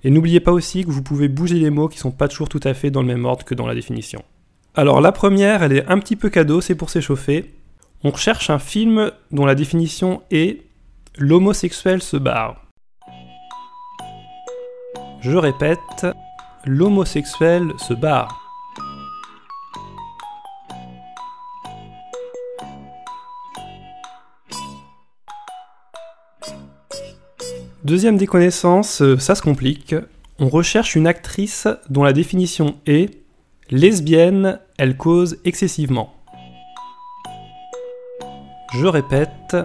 Et 0.02 0.10
n'oubliez 0.10 0.40
pas 0.40 0.52
aussi 0.52 0.84
que 0.84 0.90
vous 0.90 1.02
pouvez 1.02 1.28
bouger 1.28 1.60
les 1.60 1.70
mots 1.70 1.88
qui 1.88 1.98
sont 1.98 2.10
pas 2.10 2.26
toujours 2.26 2.48
tout 2.48 2.60
à 2.64 2.74
fait 2.74 2.90
dans 2.90 3.02
le 3.02 3.08
même 3.08 3.24
ordre 3.24 3.44
que 3.44 3.54
dans 3.54 3.66
la 3.66 3.74
définition. 3.74 4.22
Alors 4.74 5.00
la 5.00 5.12
première, 5.12 5.62
elle 5.62 5.72
est 5.72 5.86
un 5.86 5.98
petit 6.00 6.16
peu 6.16 6.30
cadeau, 6.30 6.60
c'est 6.60 6.74
pour 6.74 6.90
s'échauffer. 6.90 7.54
On 8.02 8.10
recherche 8.10 8.50
un 8.50 8.58
film 8.58 9.12
dont 9.30 9.46
la 9.46 9.54
définition 9.54 10.22
est 10.30 10.67
L'homosexuel 11.20 12.00
se 12.00 12.16
barre. 12.16 12.62
Je 15.20 15.36
répète, 15.36 16.06
l'homosexuel 16.64 17.72
se 17.76 17.92
barre. 17.92 18.40
Deuxième 27.82 28.16
déconnaissance, 28.16 29.02
euh, 29.02 29.18
ça 29.18 29.34
se 29.34 29.42
complique. 29.42 29.96
On 30.38 30.48
recherche 30.48 30.94
une 30.94 31.08
actrice 31.08 31.66
dont 31.90 32.04
la 32.04 32.12
définition 32.12 32.76
est 32.86 33.24
lesbienne, 33.70 34.60
elle 34.76 34.96
cause 34.96 35.38
excessivement. 35.44 36.14
Je 38.74 38.86
répète, 38.86 39.56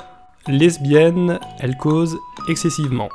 lesbienne, 0.48 1.40
elle 1.60 1.78
cause 1.78 2.18
excessivement. 2.48 3.10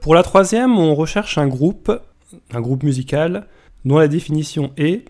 Pour 0.00 0.14
la 0.14 0.22
troisième, 0.22 0.78
on 0.78 0.94
recherche 0.94 1.38
un 1.38 1.48
groupe, 1.48 1.92
un 2.52 2.60
groupe 2.60 2.82
musical, 2.82 3.46
dont 3.84 3.98
la 3.98 4.08
définition 4.08 4.72
est 4.76 5.04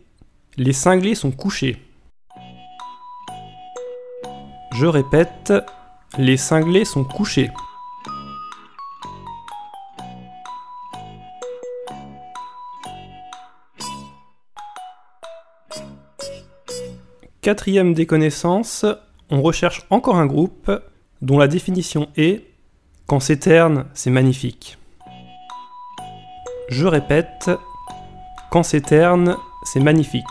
Les 0.57 0.73
cinglés 0.73 1.15
sont 1.15 1.31
couchés. 1.31 1.77
Je 4.75 4.87
répète, 4.87 5.53
les 6.19 6.37
cinglés 6.37 6.85
sont 6.85 7.05
couchés. 7.05 7.49
Quatrième 17.41 17.95
déconnaissance, 17.95 18.85
on 19.31 19.43
recherche 19.43 19.87
encore 19.91 20.17
un 20.17 20.27
groupe 20.27 20.73
dont 21.23 21.39
la 21.39 21.47
définition 21.47 22.09
est 22.17 22.43
Quand 23.07 23.21
c'est 23.21 23.37
terne, 23.37 23.87
c'est 23.95 24.11
magnifique. 24.11 24.77
Je 26.69 26.85
répète, 26.85 27.49
Quand 28.51 28.65
c'est 28.65 28.81
terne, 28.81 29.37
c'est 29.63 29.79
magnifique. 29.79 30.25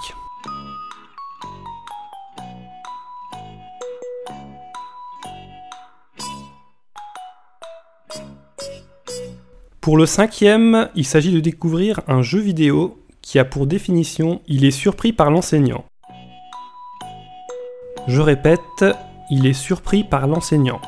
Pour 9.80 9.96
le 9.96 10.06
cinquième, 10.06 10.89
il 10.96 11.06
s'agit 11.06 11.32
de 11.32 11.39
découvrir 11.39 12.02
un 12.10 12.22
jeu 12.22 12.39
vidéo 12.39 13.02
qui 13.22 13.39
a 13.39 13.46
pour 13.46 13.65
définition 13.65 14.41
il 14.48 14.65
est 14.65 14.72
surpris 14.72 15.13
par 15.13 15.32
l'enseignant. 15.32 15.86
Je 18.08 18.22
répète, 18.22 18.86
il 19.30 19.46
est 19.46 19.52
surpris 19.52 20.06
par 20.06 20.28
l'enseignant. 20.28 20.80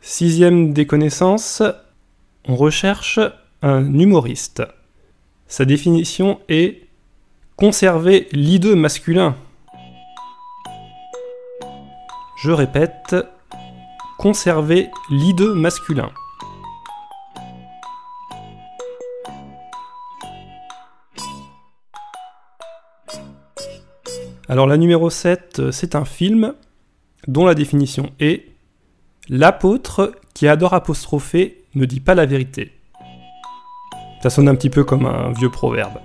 Sixième 0.00 0.72
déconnaissance, 0.72 1.62
on 2.48 2.56
recherche 2.56 3.20
un 3.62 3.94
humoriste. 3.94 4.64
Sa 5.46 5.64
définition 5.64 6.40
est 6.48 6.88
conserver 7.54 8.26
l'hideux 8.32 8.74
masculin. 8.74 9.36
Je 12.42 12.50
répète, 12.50 13.14
conserver 14.18 14.90
l'hideux 15.10 15.54
masculin. 15.54 16.10
Alors 24.50 24.66
la 24.66 24.78
numéro 24.78 25.10
7, 25.10 25.58
euh, 25.58 25.72
c'est 25.72 25.94
un 25.94 26.06
film 26.06 26.54
dont 27.26 27.44
la 27.44 27.54
définition 27.54 28.10
est 28.18 28.46
L'apôtre 29.28 30.14
qui 30.32 30.48
adore 30.48 30.72
apostropher 30.72 31.64
ne 31.74 31.84
dit 31.84 32.00
pas 32.00 32.14
la 32.14 32.24
vérité. 32.24 32.72
Ça 34.22 34.30
sonne 34.30 34.48
un 34.48 34.54
petit 34.54 34.70
peu 34.70 34.84
comme 34.84 35.04
un 35.04 35.32
vieux 35.32 35.50
proverbe. 35.50 35.98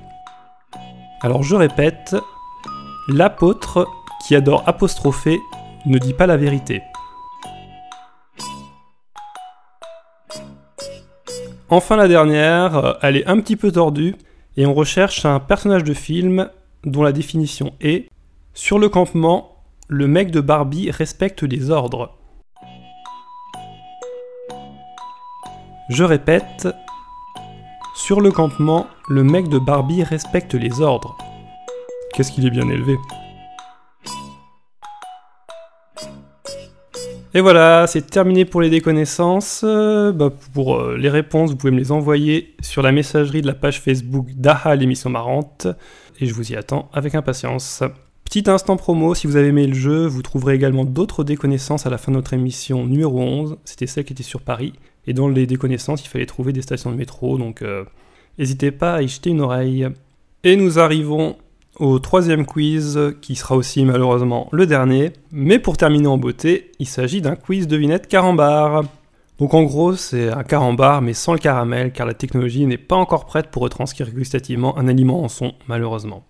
Alors 1.21 1.41
je 1.41 1.55
répète, 1.55 2.17
l'apôtre 3.07 3.87
qui 4.27 4.35
adore 4.35 4.63
apostropher 4.67 5.39
ne 5.85 5.97
dit 5.97 6.13
pas 6.13 6.27
la 6.27 6.35
vérité. 6.35 6.81
Enfin 11.69 11.95
la 11.95 12.09
dernière, 12.09 12.75
euh, 12.75 12.93
elle 13.01 13.15
est 13.15 13.25
un 13.25 13.39
petit 13.39 13.55
peu 13.55 13.71
tordue 13.71 14.15
et 14.57 14.65
on 14.65 14.73
recherche 14.73 15.23
un 15.23 15.39
personnage 15.39 15.85
de 15.85 15.93
film 15.93 16.49
dont 16.83 17.03
la 17.03 17.13
définition 17.13 17.73
est 17.79 18.09
Sur 18.55 18.77
le 18.77 18.87
campement, 18.87 19.63
le 19.87 20.05
mec 20.05 20.29
de 20.29 20.39
Barbie 20.39 20.91
respecte 20.91 21.41
les 21.41 21.71
ordres. 21.71 22.15
Je 25.89 26.03
répète, 26.03 26.67
sur 27.95 28.21
le 28.21 28.29
campement, 28.31 28.85
le 29.09 29.23
mec 29.23 29.49
de 29.49 29.57
Barbie 29.57 30.03
respecte 30.03 30.53
les 30.53 30.81
ordres. 30.81 31.17
Qu'est-ce 32.13 32.31
qu'il 32.31 32.45
est 32.45 32.51
bien 32.51 32.69
élevé. 32.69 32.95
Et 37.33 37.41
voilà, 37.41 37.87
c'est 37.87 38.05
terminé 38.05 38.45
pour 38.45 38.61
les 38.61 38.69
déconnaissances. 38.69 39.61
Euh, 39.63 40.11
bah, 40.11 40.29
pour 40.53 40.75
euh, 40.75 40.95
les 40.95 41.09
réponses, 41.09 41.49
vous 41.49 41.55
pouvez 41.55 41.73
me 41.73 41.79
les 41.79 41.91
envoyer 41.91 42.55
sur 42.61 42.83
la 42.83 42.91
messagerie 42.91 43.41
de 43.41 43.47
la 43.47 43.55
page 43.55 43.81
Facebook 43.81 44.27
d'Aha 44.35 44.75
l'émission 44.75 45.09
marrante. 45.09 45.65
Et 46.19 46.27
je 46.27 46.35
vous 46.35 46.51
y 46.51 46.55
attends 46.55 46.91
avec 46.93 47.15
impatience. 47.15 47.81
Petit 48.33 48.49
instant 48.49 48.77
promo, 48.77 49.13
si 49.13 49.27
vous 49.27 49.35
avez 49.35 49.49
aimé 49.49 49.67
le 49.67 49.75
jeu, 49.75 50.07
vous 50.07 50.23
trouverez 50.23 50.55
également 50.55 50.85
d'autres 50.85 51.23
déconnaissances 51.23 51.85
à 51.85 51.91
la 51.91 51.99
fin 51.99 52.11
de 52.11 52.17
notre 52.17 52.33
émission 52.33 52.87
numéro 52.87 53.21
11. 53.21 53.57
C'était 53.63 53.85
celle 53.85 54.05
qui 54.05 54.13
était 54.13 54.23
sur 54.23 54.41
Paris. 54.41 54.73
Et 55.05 55.13
dans 55.13 55.27
les 55.27 55.45
déconnaissances, 55.45 56.03
il 56.03 56.07
fallait 56.07 56.25
trouver 56.25 56.51
des 56.51 56.63
stations 56.63 56.91
de 56.91 56.95
métro, 56.95 57.37
donc 57.37 57.61
euh, 57.61 57.83
n'hésitez 58.39 58.71
pas 58.71 58.95
à 58.95 59.01
y 59.03 59.07
jeter 59.07 59.29
une 59.29 59.41
oreille. 59.41 59.87
Et 60.43 60.55
nous 60.55 60.79
arrivons 60.79 61.35
au 61.75 61.99
troisième 61.99 62.47
quiz, 62.47 62.99
qui 63.21 63.35
sera 63.35 63.55
aussi 63.55 63.85
malheureusement 63.85 64.49
le 64.51 64.65
dernier. 64.65 65.13
Mais 65.31 65.59
pour 65.59 65.77
terminer 65.77 66.07
en 66.07 66.17
beauté, 66.17 66.71
il 66.79 66.87
s'agit 66.87 67.21
d'un 67.21 67.35
quiz 67.35 67.67
devinette 67.67 68.07
carambar. 68.07 68.83
Donc 69.37 69.53
en 69.53 69.61
gros, 69.61 69.93
c'est 69.93 70.31
un 70.31 70.43
carambar, 70.43 71.03
mais 71.03 71.13
sans 71.13 71.33
le 71.33 71.39
caramel, 71.39 71.91
car 71.91 72.07
la 72.07 72.15
technologie 72.15 72.65
n'est 72.65 72.79
pas 72.79 72.95
encore 72.95 73.27
prête 73.27 73.51
pour 73.51 73.61
retranscrire 73.61 74.09
gustativement 74.09 74.75
un 74.79 74.87
aliment 74.87 75.21
en 75.21 75.27
son, 75.27 75.53
malheureusement. 75.67 76.25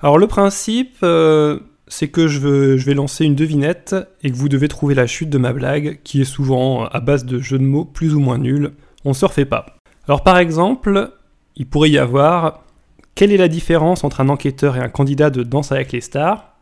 Alors 0.00 0.18
le 0.18 0.26
principe, 0.26 0.96
euh, 1.02 1.58
c'est 1.88 2.08
que 2.08 2.28
je, 2.28 2.38
vais 2.38 2.94
lancer 2.94 3.24
une 3.24 3.34
devinette 3.34 3.96
et 4.22 4.30
que 4.30 4.36
vous 4.36 4.48
devez 4.48 4.68
trouver 4.68 4.94
la 4.94 5.06
chute 5.06 5.30
de 5.30 5.38
ma 5.38 5.52
blague, 5.52 6.00
qui 6.04 6.20
est 6.20 6.26
souvent 6.26 6.84
à 6.86 7.00
base 7.00 7.24
de 7.24 7.38
jeux 7.38 7.58
de 7.58 7.64
mots 7.64 7.84
plus 7.84 8.14
ou 8.14 8.20
moins 8.20 8.38
nuls. 8.38 8.72
On 9.04 9.14
se 9.14 9.24
refait 9.24 9.46
pas. 9.46 9.66
Alors 10.06 10.22
par 10.22 10.38
exemple, 10.38 11.12
il 11.56 11.66
pourrait 11.66 11.90
y 11.90 11.98
avoir 11.98 12.64
quelle 13.14 13.32
est 13.32 13.38
la 13.38 13.48
différence 13.48 14.04
entre 14.04 14.20
un 14.20 14.28
enquêteur 14.28 14.76
et 14.76 14.80
un 14.80 14.90
candidat 14.90 15.30
de 15.30 15.42
Danse 15.42 15.72
avec 15.72 15.92
les 15.92 16.02
stars? 16.02 16.52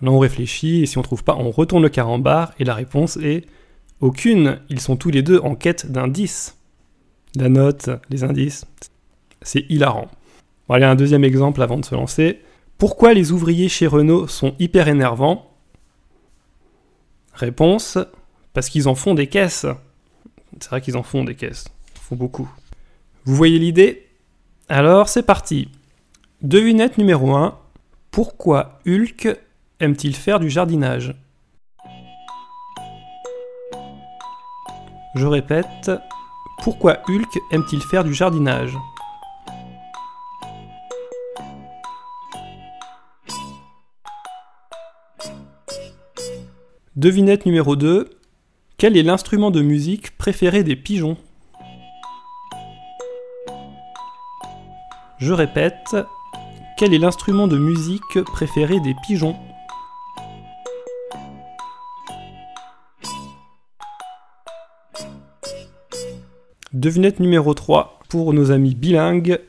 Là 0.00 0.10
on 0.10 0.18
réfléchit 0.18 0.82
et 0.82 0.86
si 0.86 0.98
on 0.98 1.02
trouve 1.02 1.24
pas, 1.24 1.36
on 1.36 1.50
retourne 1.50 1.82
le 1.82 1.88
carambar 1.88 2.52
et 2.60 2.64
la 2.64 2.74
réponse 2.74 3.16
est 3.16 3.46
aucune. 4.00 4.60
Ils 4.68 4.80
sont 4.80 4.96
tous 4.96 5.10
les 5.10 5.22
deux 5.22 5.40
en 5.40 5.56
quête 5.56 5.90
d'indices. 5.90 6.58
La 7.36 7.48
note, 7.48 7.90
les 8.10 8.22
indices, 8.22 8.64
c'est 9.42 9.64
hilarant. 9.68 10.08
Bon, 10.68 10.74
allez, 10.74 10.84
un 10.84 10.94
deuxième 10.94 11.24
exemple 11.24 11.62
avant 11.62 11.78
de 11.78 11.84
se 11.84 11.94
lancer. 11.96 12.40
Pourquoi 12.78 13.14
les 13.14 13.32
ouvriers 13.32 13.68
chez 13.68 13.86
Renault 13.86 14.26
sont 14.26 14.54
hyper 14.58 14.88
énervants? 14.88 15.50
Réponse 17.32 17.98
parce 18.52 18.68
qu'ils 18.68 18.88
en 18.88 18.94
font 18.94 19.14
des 19.14 19.26
caisses. 19.26 19.66
C'est 20.60 20.68
vrai 20.68 20.80
qu'ils 20.80 20.96
en 20.96 21.02
font 21.02 21.24
des 21.24 21.34
caisses. 21.34 21.66
Ils 21.94 22.00
font 22.00 22.16
beaucoup. 22.16 22.48
Vous 23.24 23.34
voyez 23.34 23.58
l'idée? 23.58 24.08
Alors 24.68 25.08
c'est 25.08 25.22
parti. 25.22 25.68
Devinette 26.42 26.98
numéro 26.98 27.34
1. 27.34 27.58
Pourquoi 28.10 28.80
Hulk 28.86 29.36
aime-t-il 29.80 30.14
faire 30.14 30.38
du 30.38 30.50
jardinage? 30.50 31.14
Je 35.14 35.26
répète. 35.26 35.90
Pourquoi 36.62 36.98
Hulk 37.08 37.38
aime-t-il 37.50 37.82
faire 37.82 38.04
du 38.04 38.14
jardinage? 38.14 38.76
Devinette 46.96 47.44
numéro 47.44 47.74
2. 47.74 48.08
Quel 48.76 48.96
est 48.96 49.02
l'instrument 49.02 49.50
de 49.50 49.62
musique 49.62 50.16
préféré 50.16 50.62
des 50.62 50.76
pigeons? 50.76 51.16
Je 55.18 55.32
répète. 55.32 55.96
Quel 56.78 56.94
est 56.94 56.98
l'instrument 56.98 57.48
de 57.48 57.58
musique 57.58 58.22
préféré 58.26 58.78
des 58.78 58.94
pigeons? 59.04 59.34
Devinette 66.72 67.18
numéro 67.18 67.54
3 67.54 67.98
pour 68.08 68.32
nos 68.32 68.52
amis 68.52 68.76
bilingues. 68.76 69.40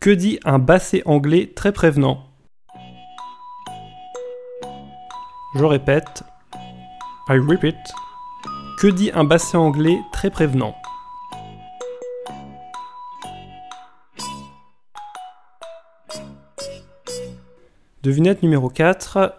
Que 0.00 0.10
dit 0.10 0.40
un 0.44 0.58
basset 0.58 1.04
anglais 1.06 1.52
très 1.54 1.70
prévenant? 1.70 2.26
Je 5.54 5.64
répète. 5.64 6.24
I 7.28 7.38
repeat. 7.38 7.76
Que 8.78 8.88
dit 8.88 9.12
un 9.14 9.22
basset 9.22 9.56
anglais 9.56 10.00
très 10.12 10.28
prévenant? 10.28 10.74
Devinette 18.02 18.42
numéro 18.42 18.68
4. 18.68 19.36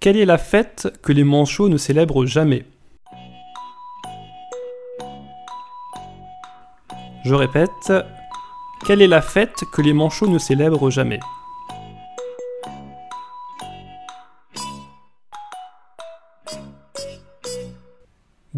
Quelle 0.00 0.16
est 0.16 0.24
la 0.24 0.38
fête 0.38 0.92
que 1.02 1.12
les 1.12 1.22
manchots 1.22 1.68
ne 1.68 1.76
célèbrent 1.76 2.26
jamais? 2.26 2.64
Je 7.24 7.34
répète. 7.34 7.92
Quelle 8.84 9.02
est 9.02 9.06
la 9.06 9.22
fête 9.22 9.62
que 9.72 9.82
les 9.82 9.92
manchots 9.92 10.26
ne 10.26 10.38
célèbrent 10.38 10.90
jamais? 10.90 11.20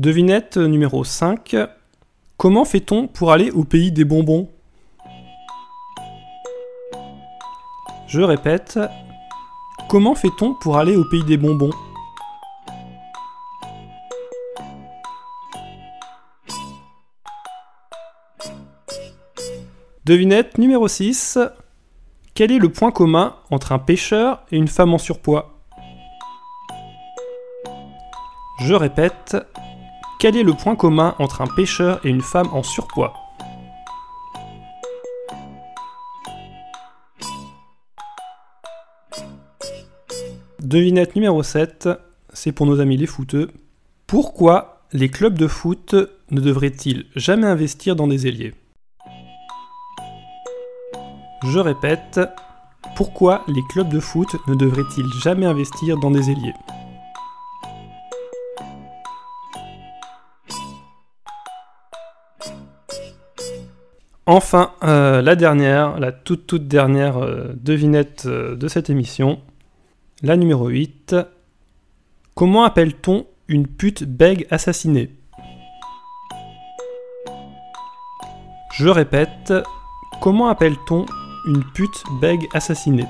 Devinette 0.02 0.56
numéro 0.56 1.04
5. 1.04 1.54
Comment 2.36 2.64
fait-on 2.64 3.06
pour 3.06 3.30
aller 3.30 3.52
au 3.52 3.62
pays 3.62 3.92
des 3.92 4.04
bonbons? 4.04 4.50
Je 8.08 8.20
répète. 8.20 8.80
Comment 9.88 10.16
fait-on 10.16 10.54
pour 10.54 10.76
aller 10.76 10.96
au 10.96 11.04
pays 11.04 11.22
des 11.22 11.36
bonbons? 11.36 11.70
Devinette 20.04 20.58
numéro 20.58 20.88
6. 20.88 21.38
Quel 22.34 22.50
est 22.50 22.58
le 22.58 22.72
point 22.72 22.90
commun 22.90 23.36
entre 23.52 23.70
un 23.70 23.78
pêcheur 23.78 24.42
et 24.50 24.56
une 24.56 24.66
femme 24.66 24.94
en 24.94 24.98
surpoids? 24.98 25.60
Je 28.58 28.74
répète. 28.74 29.36
Quel 30.22 30.36
est 30.36 30.44
le 30.44 30.52
point 30.52 30.76
commun 30.76 31.16
entre 31.18 31.40
un 31.40 31.48
pêcheur 31.48 31.98
et 32.06 32.08
une 32.08 32.20
femme 32.20 32.46
en 32.52 32.62
surpoids? 32.62 33.12
Devinette 40.60 41.16
numéro 41.16 41.42
7, 41.42 41.88
c'est 42.32 42.52
pour 42.52 42.66
nos 42.66 42.78
amis 42.78 42.96
les 42.96 43.08
footeux. 43.08 43.50
Pourquoi 44.06 44.84
les 44.92 45.08
clubs 45.08 45.36
de 45.36 45.48
foot 45.48 45.96
ne 46.30 46.40
devraient-ils 46.40 47.06
jamais 47.16 47.48
investir 47.48 47.96
dans 47.96 48.06
des 48.06 48.28
ailiers? 48.28 48.54
Je 51.48 51.58
répète, 51.58 52.20
pourquoi 52.94 53.42
les 53.48 53.62
clubs 53.70 53.88
de 53.88 53.98
foot 53.98 54.36
ne 54.46 54.54
devraient-ils 54.54 55.10
jamais 55.20 55.46
investir 55.46 55.98
dans 55.98 56.12
des 56.12 56.30
ailiers? 56.30 56.54
Enfin, 64.26 64.72
euh, 64.84 65.20
la 65.20 65.34
dernière, 65.34 65.98
la 65.98 66.12
toute 66.12 66.46
toute 66.46 66.68
dernière 66.68 67.18
euh, 67.18 67.54
devinette 67.56 68.26
euh, 68.26 68.54
de 68.54 68.68
cette 68.68 68.88
émission, 68.88 69.40
la 70.22 70.36
numéro 70.36 70.68
8. 70.68 71.16
Comment 72.36 72.62
appelle-t-on 72.62 73.26
une 73.48 73.66
pute 73.66 74.04
bègue 74.04 74.46
assassinée? 74.52 75.10
Je 78.74 78.88
répète, 78.88 79.52
comment 80.20 80.46
appelle-t-on 80.46 81.04
une 81.48 81.64
pute 81.74 82.04
bègue 82.20 82.46
assassinée? 82.54 83.08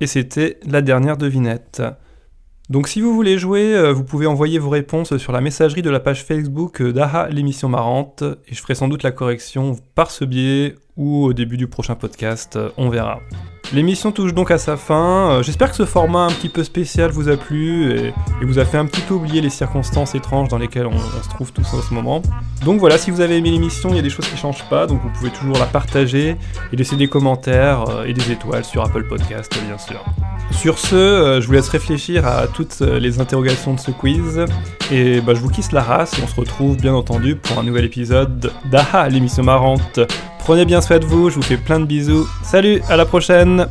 Et 0.00 0.06
c'était 0.06 0.58
la 0.64 0.80
dernière 0.80 1.18
devinette. 1.18 1.82
Donc 2.70 2.86
si 2.86 3.00
vous 3.00 3.12
voulez 3.12 3.36
jouer, 3.36 3.74
euh, 3.74 3.92
vous 3.92 4.04
pouvez 4.04 4.28
envoyer 4.28 4.60
vos 4.60 4.70
réponses 4.70 5.16
sur 5.16 5.32
la 5.32 5.40
messagerie 5.40 5.82
de 5.82 5.90
la 5.90 5.98
page 5.98 6.24
Facebook 6.24 6.80
euh, 6.80 6.92
d'AHA 6.92 7.28
l'émission 7.28 7.68
marrante, 7.68 8.22
et 8.22 8.54
je 8.54 8.60
ferai 8.60 8.76
sans 8.76 8.86
doute 8.86 9.02
la 9.02 9.10
correction 9.10 9.76
par 9.96 10.12
ce 10.12 10.24
biais 10.24 10.76
ou 10.96 11.24
au 11.24 11.32
début 11.32 11.56
du 11.56 11.66
prochain 11.66 11.96
podcast, 11.96 12.54
euh, 12.54 12.70
on 12.76 12.88
verra. 12.88 13.18
L'émission 13.72 14.10
touche 14.10 14.34
donc 14.34 14.50
à 14.50 14.58
sa 14.58 14.76
fin, 14.76 15.30
Euh, 15.30 15.42
j'espère 15.44 15.70
que 15.70 15.76
ce 15.76 15.84
format 15.84 16.24
un 16.24 16.30
petit 16.30 16.48
peu 16.48 16.64
spécial 16.64 17.10
vous 17.12 17.28
a 17.28 17.36
plu 17.36 17.92
et, 17.92 18.12
vous 18.42 18.58
a 18.58 18.64
fait 18.64 18.78
un 18.78 18.86
petit 18.86 19.00
peu 19.00 19.14
oublier 19.14 19.40
les 19.40 19.50
circonstances 19.50 20.16
étranges 20.16 20.48
dans 20.48 20.58
lesquelles 20.58 20.86
on, 20.86 20.98
se 20.98 21.28
trouve 21.28 21.52
tous 21.52 21.72
en 21.72 21.80
ce 21.80 21.94
moment. 21.94 22.20
Donc 22.64 22.80
voilà, 22.80 22.98
si 22.98 23.12
vous 23.12 23.20
avez 23.20 23.36
aimé 23.36 23.50
l'émission, 23.50 23.90
il 23.90 23.96
y 23.96 23.98
a 24.00 24.02
des 24.02 24.10
choses 24.10 24.26
qui 24.26 24.36
changent 24.36 24.68
pas, 24.68 24.88
donc 24.88 25.00
vous 25.02 25.10
pouvez 25.10 25.30
toujours 25.30 25.56
la 25.56 25.66
partager 25.66 26.36
et 26.72 26.76
laisser 26.76 26.96
des 26.96 27.06
commentaires 27.06 27.84
euh, 27.88 28.04
et 28.06 28.12
des 28.12 28.32
étoiles 28.32 28.64
sur 28.64 28.82
Apple 28.82 29.04
Podcast 29.04 29.56
bien 29.64 29.78
sûr. 29.78 30.04
Sur 30.50 30.78
ce, 30.78 30.96
euh, 30.96 31.40
je 31.40 31.46
vous 31.46 31.52
laisse 31.52 31.68
réfléchir 31.68 32.26
à 32.26 32.48
toutes 32.48 32.80
les 32.80 33.20
interrogations 33.20 33.74
de 33.74 33.80
ce 33.80 33.92
quiz. 33.92 34.44
Et 34.90 35.20
bah, 35.20 35.34
je 35.34 35.40
vous 35.40 35.48
kiss 35.48 35.70
la 35.70 35.82
race 35.82 36.18
et 36.18 36.22
on 36.24 36.26
se 36.26 36.34
retrouve 36.34 36.76
bien 36.76 36.94
entendu 36.94 37.36
pour 37.36 37.60
un 37.60 37.62
nouvel 37.62 37.84
épisode 37.84 38.52
d'AHA, 38.64 39.08
l'émission 39.10 39.44
marrante. 39.44 40.00
Prenez 40.44 40.64
bien 40.64 40.80
soin 40.80 40.98
de 40.98 41.04
vous, 41.04 41.30
je 41.30 41.36
vous 41.36 41.42
fais 41.42 41.56
plein 41.56 41.78
de 41.78 41.84
bisous. 41.84 42.26
Salut, 42.42 42.82
à 42.88 42.96
la 42.96 43.04
prochaine 43.04 43.66